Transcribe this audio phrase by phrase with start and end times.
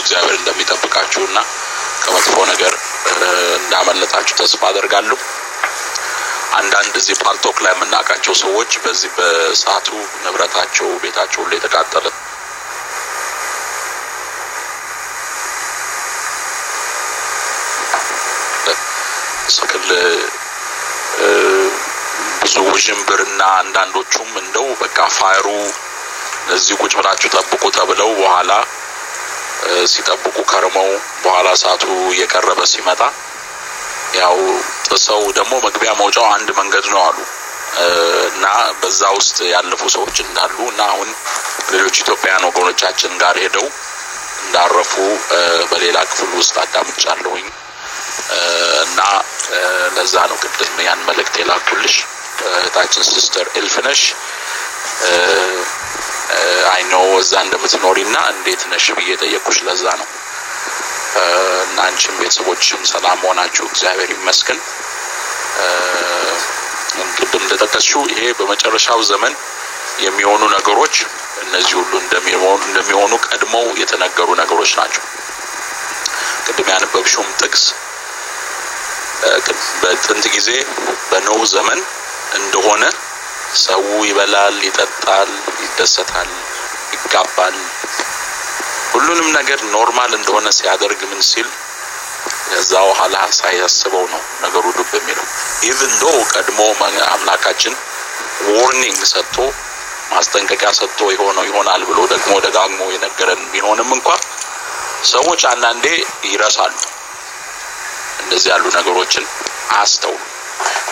[0.00, 1.38] እግዚአብሔር እንደሚጠብቃችሁ እና
[2.02, 2.72] ከመጥፎ ነገር
[3.58, 5.18] እንዳመለጣችሁ ተስፋ አደርጋለሁ።
[6.58, 9.88] አንዳንድ እዚህ ፓልቶክ ላይ የምናውቃቸው ሰዎች በዚህ በእሳቱ
[10.24, 12.06] ንብረታቸው ቤታቸው ሁሉ የተቃጠለ
[19.50, 19.88] ስክል
[22.42, 25.46] ብዙ ውዥንብርና አንዳንዶቹም እንደው በቃ fire ኡ
[26.54, 28.52] እዚህ ቁጭ ብላችሁ ጠብቁ ተብለው በኋላ
[29.92, 30.88] ሲጠብቁ ከርመው
[31.24, 33.00] በኋላ እሳቱ እየቀረበ ሲመጣ
[34.18, 34.36] ያው
[34.86, 37.18] ጥሰው ደግሞ መግቢያ መውጫው አንድ መንገድ ነው አሉ።
[38.30, 38.46] እና
[38.80, 41.08] በዛ ውስጥ ያለፉ ሰዎች እንዳሉ እና አሁን
[41.72, 43.66] ሌሎች ኢትዮጵያውያን ወገኖቻችን ጋር ሄደው
[44.44, 44.92] እንዳረፉ
[45.70, 47.46] በሌላ ክፍል ውስጥ አዳምጫለሁኝ።
[48.84, 49.00] እና
[49.96, 51.96] ለዛ ነው ቅድም ያን መልእክት የላኩልሽ።
[52.50, 54.02] እህታችን sister እልፍነሽ
[56.72, 56.82] አይ
[57.20, 60.08] እዛ እንደምትኖሪ እና እንዴት ነሽ ብዬ ጠየቅኩሽ። ለዛ ነው
[61.64, 64.60] እና አንቺም ቤተሰቦችም ሰላም መሆናችሁ እግዚአብሔር ይመስገን።
[67.18, 69.34] ቅድም እንደጠቀስሽው ይሄ በመጨረሻው ዘመን
[70.00, 70.96] የሚሆኑ ነገሮች
[71.42, 71.92] እነዚህ ሁሉ
[72.68, 75.04] እንደሚሆኑ ቀድመው የተነገሩ ነገሮች ናቸው።
[76.46, 77.64] ቅድም ያነበብሽውም ጥቅስ
[79.82, 80.50] በጥንት ጊዜ
[81.10, 81.80] በኖህ ዘመን
[82.38, 82.84] እንደሆነ
[83.58, 85.30] ሰው ይበላል፣ ይጠጣል፣
[85.64, 86.30] ይደሰታል፣
[86.94, 87.56] ይጋባል፣
[88.92, 91.48] ሁሉንም ነገር normal እንደሆነ ሲያደርግ ምን ሲል
[92.46, 95.26] ከዛ በኋላ ሳያስበው ነው ነገሩ ዱብ የሚለው።
[95.68, 96.60] even though ቀድሞ
[97.10, 97.74] አምላካችን
[98.50, 99.36] warning ሰጥቶ
[100.12, 104.08] ማስጠንቀቂያ ሰጥቶ የሆነው ይሆናል ብሎ ደግሞ ደጋግሞ የነገረን ቢሆንም እንኳ
[105.10, 105.86] ሰዎች አንዳንዴ
[106.26, 106.74] ይረሳሉ።
[108.22, 109.24] እንደዚህ ያሉ ነገሮችን
[109.72, 110.20] አያስተውሉ።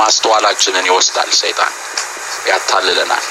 [0.00, 1.72] ማስተዋላችንን ይወስዳል ሰይጣን፣
[2.46, 3.26] ያታልለናል።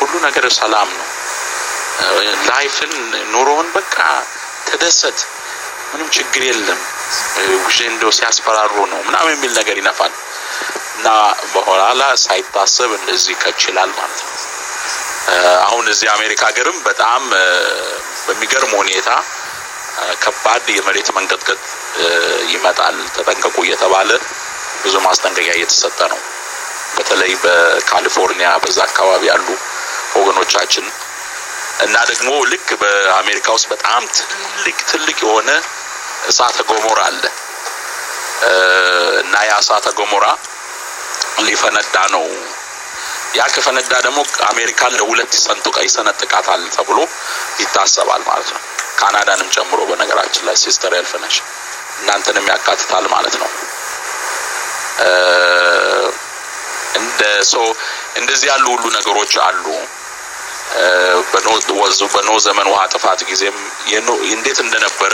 [0.00, 1.06] ሁሉ ነገር ሰላም ነው።
[2.48, 2.92] ላይፍን
[3.32, 3.96] ኑሮውን በቃ
[4.68, 5.18] ተደሰት፣
[5.90, 6.80] ምንም ችግር የለም፣
[7.64, 10.12] ውሽ እንደው ሲያስፈራሩ ነው ምናምን የሚል ነገር ይነፋል
[10.96, 11.08] እና
[11.54, 14.32] በኋላ ሳይታሰብ እንደዚህ ከችላል ማለት ነው።
[15.66, 17.22] አሁን እዚህ አሜሪካ ሀገርም በጣም
[18.26, 19.10] በሚገርም ሁኔታ
[20.22, 21.60] ከባድ የመሬት መንቀጥቀጥ
[22.52, 24.10] ይመጣል ተጠንቀቁ እየተባለ
[24.84, 26.20] ብዙ ማስጠንቀቂያ እየተሰጠ ነው።
[26.96, 29.48] በተለይ በካሊፎርኒያ በዛ አካባቢ ያሉ
[30.16, 30.86] ወገኖቻችን
[31.84, 35.50] እና ደግሞ ልክ በአሜሪካ ውስጥ በጣም ትልቅ ትልቅ የሆነ
[36.28, 37.24] እሳተ ገሞራ አለ
[39.22, 40.26] እና ያ እሳተ ገሞራ
[41.46, 42.24] ሊፈነዳ ነው።
[43.36, 44.18] ያ ከፈነዳ ደግሞ
[44.48, 46.98] አሜሪካን ለሁለት ሰንጥቃ ይሰነጥቃታል ተብሎ
[47.62, 48.62] ይታሰባል ማለት ነው።
[48.98, 51.36] ካናዳንም ጨምሮ በነገራችን ላይ sister እልፍነሽ
[52.00, 53.50] እናንተንም ያካትታል ማለት ነው።
[57.16, 57.54] እንደ so
[58.20, 59.64] እንደዚህ ያሉ ሁሉ ነገሮች አሉ።
[62.14, 63.56] በኖህ ዘመን ውሃ ጥፋት ጊዜም
[64.30, 65.12] እንዴት እንደነበረ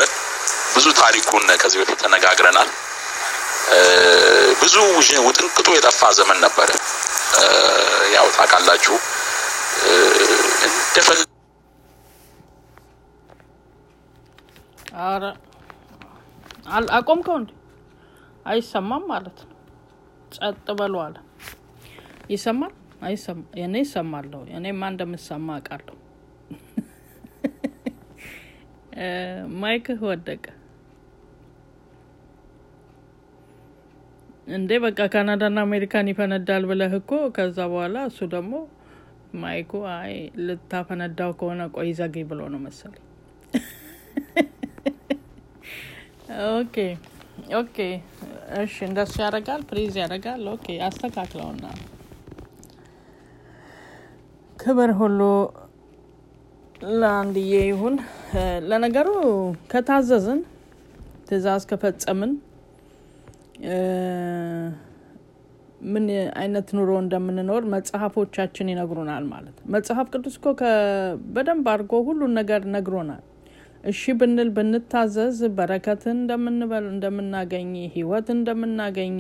[0.75, 2.71] ብዙ ታሪኩን ከዚህ በፊት ተነጋግረናል።
[4.63, 4.75] ብዙ
[5.27, 6.71] ውጥንቅጡ የጠፋ ዘመን ነበረ።
[8.15, 8.97] ያው ታውቃላችሁ
[10.67, 11.21] እንደፈል
[15.05, 15.25] አረ
[16.99, 17.51] አቆምከው እንዴ?
[18.47, 19.49] አይሰማም ማለት ነው።
[20.37, 20.95] ጸጥ በሉ
[22.33, 22.73] ይሰማል?
[23.63, 25.97] እኔ ይሰማለሁ። እኔማ እንደምሰማ አውቃለሁ።
[29.61, 30.45] ማይክህ ወደቀ
[34.53, 34.71] እንዴ?
[34.85, 38.53] በቃ ካናዳና አሜሪካን ይፈነዳል ብለህ እኮ ከዛ በኋላ እሱ ደግሞ
[39.37, 40.15] mic ኡ አይ
[40.47, 43.05] ልታፈነዳው ከሆነ ቆይ ዘግይ ብሎ ነው መሰለኝ።
[46.53, 46.77] okay
[47.55, 47.77] okay፣
[48.59, 51.65] እሺ፣ እንደሱ ያደርጋል፣ freeze ያደርጋል። okay፣ አስተካክለውና
[54.63, 55.21] ክብር ሁሉ
[56.95, 57.95] ለአንድዬ ይሁን።
[58.69, 59.09] ለነገሩ
[59.73, 60.41] ከታዘዝን
[61.27, 62.33] ትእዛዝ ከፈጸምን
[65.93, 66.05] ምን
[66.41, 70.47] አይነት ኑሮ እንደምንኖር መጽሐፎቻችን ይነግሩናል ማለት ነው። መጽሐፍ ቅዱስ እኮ
[71.35, 73.23] በደንብ አድርጎ ሁሉን ነገር ነግሮናል።
[73.85, 79.17] እሺ ብንል ብንታዘዝ በረከትን እንደምንበል እንደምናገኝ፣ ህይወት እንደምናገኝ፣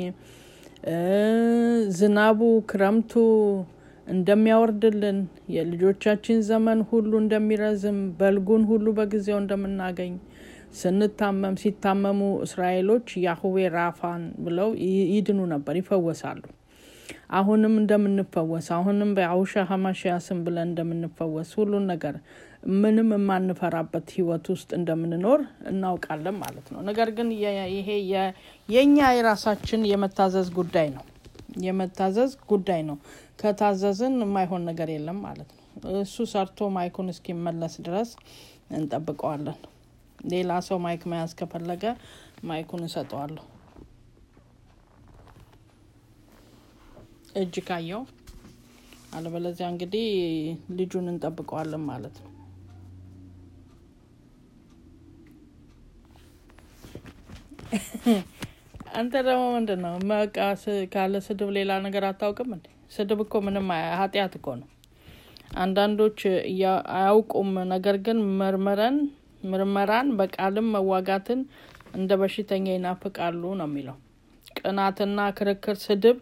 [1.99, 2.41] ዝናቡ
[2.71, 3.12] ክረምቱ
[4.06, 5.19] እንደሚያወርድልን፣
[5.54, 10.14] የልጆቻችን ዘመን ሁሉ እንደሚረዝም፣ በልጉን ሁሉ በጊዜው እንደምናገኝ
[10.78, 14.69] ስንታመም ሲታመሙ እስራኤሎች ያህዌ ራፋን ብለው
[15.10, 16.43] ይድኑ ነበር፣ ይፈወሳሉ።
[17.38, 22.16] አሁንም እንደምንፈወስ አሁንም በአውሻ ሀማሽያ ስም ብለን እንደምንፈወስ ሁሉን ነገር
[22.76, 25.40] ምንም የማንፈራበት ህይወት ውስጥ እንደምንኖር
[25.70, 27.31] እናውቃለን ማለት ነው። ነገር ግን
[27.76, 27.88] ይሄ
[28.69, 31.04] የእኛ የራሳችን የመታዘዝ ጉዳይ ነው።
[31.64, 32.96] የመታዘዝ ጉዳይ ነው።
[33.40, 35.60] ከታዘዝን የማይሆን ነገር የለም ማለት ነው።
[36.00, 38.10] እሱ ሰርቶ mic ኡን እስኪመለስ ድረስ
[38.72, 39.58] እንጠብቀዋለን።
[40.32, 41.84] ሌላ ሰው mic መያዝ ከፈለገ
[42.44, 43.44] mic ኡን እሰጠዋለሁ።
[47.37, 48.02] እጅ ካየው፣
[49.14, 50.06] አለበለዚያ እንግዲህ
[50.78, 52.31] ልጁን እንጠብቀዋለን ማለት ነው።
[58.93, 60.37] አንተ ደግሞ ምንድን ነው በቃ
[60.93, 62.65] ካለ ስድብ ሌላ ነገር አታውቅም እንዴ?
[62.91, 63.67] ስድብ እኮ ምንም
[64.00, 64.69] ኃጢአት እኮ ነው።
[65.56, 66.21] አንዳንዶች
[66.97, 68.97] አያውቁም፣ ነገር ግን መርመረን
[69.44, 71.41] ምርመራን በቃልም መዋጋትን
[71.94, 73.97] እንደ በሽተኛ ይናፍቃሉ ነው የሚለው።
[74.59, 76.19] ቅናትና ክርክር፣ ስድብ፣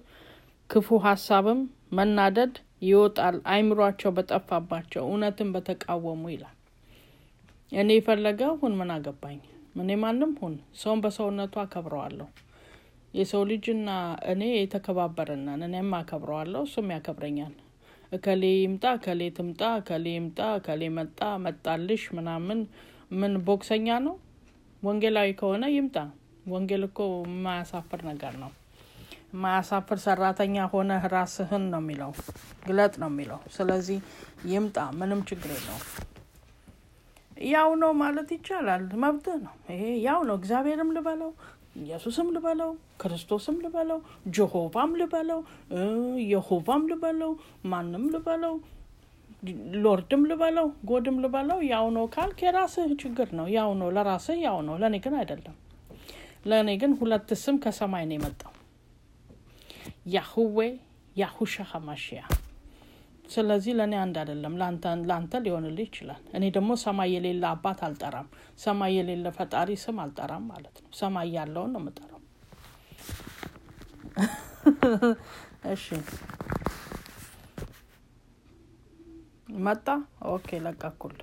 [0.70, 1.60] ክፉ ሀሳብም
[1.98, 2.54] መናደድ
[2.88, 6.56] ይወጣል አይምሯቸው በጠፋባቸው እውነትን በተቃወሙ ይላል።
[7.72, 9.40] እኔ የፈለገ ሁን ምን አገባኝ?
[9.76, 12.28] እኔ ማንም ሁን ሰውን በሰውነቱ አከብረዋለሁ።
[13.14, 13.88] የሰው ልጅና
[14.32, 17.54] እኔ የተከባበርነን እኔም አከብረዋለሁ፣ እሱም ያከብረኛል።
[18.12, 22.60] እከሌ ይምጣ፣ እከሌ ትምጣ፣ እከሌ ይምጣ፣ እከሌ መጣ፣ መጣልሽ ምናምን
[23.20, 24.14] ምን ቦክሰኛ ነው?
[24.82, 25.96] ወንጌላዊ ከሆነ ይምጣ።
[26.50, 28.50] ወንጌል እኮ የማያሳፍር ነገር ነው።
[29.32, 32.12] የማያሳፍር ሰራተኛ ሆነ ራስህን ነው የሚለው
[32.66, 33.98] ግለጥ ነው የሚለው። ስለዚህ
[34.50, 35.84] ይምጣ፣ ምንም ችግር የለውም።
[37.50, 41.30] ያው ነው ማለት ይቻላል፣ መብትህ ነው። ይሄ ያው ነው። እግዚአብሔርም ልበለው
[41.80, 42.70] ኢየሱስም ልበለው
[43.02, 43.98] ክርስቶስም ልበለው
[44.36, 45.40] ጀሆቫም ልበለው
[46.30, 47.32] የሆቫም ልበለው
[47.66, 48.54] ማንም ልበለው
[49.84, 54.74] ሎርድም ልበለው ጎድም ልበለው ያው ነው ካልክ የራስህ ችግር ነው። ያው ነው ለራስህ ያው ነው።
[54.82, 55.56] ለእኔ ግን አይደለም።
[56.46, 58.52] ለእኔ ግን ሁለት ስም ከሰማይ ነው የመጣው
[60.14, 60.58] ያሁዌ
[61.16, 62.20] ያሁሻ ሀማሽያ።
[63.30, 64.54] ስለዚህ ለእኔ አንድ አይደለም፣
[65.08, 68.28] ለአንተ ሊሆንልህ ይችላል። እኔ ደግሞ ሰማይ የሌለ አባት አልጠራም፣
[68.58, 72.16] ሰማይ የሌለ ፈጣሪ ስም አልጠራም ማለት ነው። ሰማይ ያለውን ነው የምጠራው።
[75.72, 75.86] እሺ
[79.60, 79.86] መጣ።
[80.32, 81.14] okay ለቀኩል